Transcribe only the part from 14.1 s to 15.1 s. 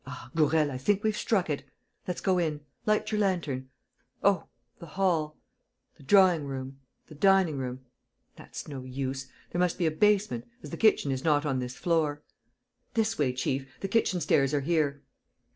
stairs are here."